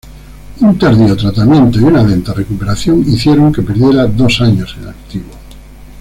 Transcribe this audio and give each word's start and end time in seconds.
Un 0.61 0.79
tardío 0.79 1.15
tratamiento 1.15 1.79
y 1.79 1.83
una 1.83 2.01
lenta 2.03 2.33
recuperación 2.33 3.03
hicieron 3.05 3.53
que 3.53 3.61
perdiera 3.61 4.07
dos 4.07 4.41
años 4.41 4.75
en 4.81 4.87
activo. 4.87 5.29